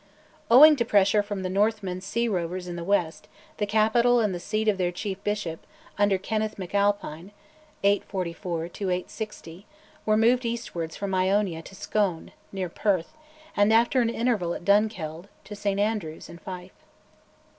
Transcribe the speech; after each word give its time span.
Owing 0.49 0.75
to 0.77 0.83
pressure 0.83 1.21
from 1.21 1.43
the 1.43 1.47
Northmen 1.49 2.01
sea 2.01 2.27
rovers 2.27 2.67
in 2.67 2.75
the 2.75 2.83
west, 2.83 3.27
the 3.57 3.67
capital 3.67 4.19
and 4.19 4.33
the 4.33 4.39
seat 4.39 4.67
of 4.67 4.79
the 4.79 4.91
chief 4.91 5.23
bishop, 5.23 5.59
under 5.95 6.17
Kenneth 6.17 6.55
MacAlpine 6.57 7.29
(844 7.83 8.65
860), 8.65 9.67
were 10.07 10.17
moved 10.17 10.43
eastwards 10.43 10.95
from 10.95 11.13
Iona 11.13 11.61
to 11.61 11.75
Scone, 11.75 12.31
near 12.51 12.67
Perth, 12.67 13.15
and 13.55 13.71
after 13.71 14.01
an 14.01 14.09
interval 14.09 14.55
at 14.55 14.65
Dunkeld, 14.65 15.27
to 15.43 15.55
St 15.55 15.79
Andrews 15.79 16.29
in 16.29 16.39
Fife. 16.39 16.83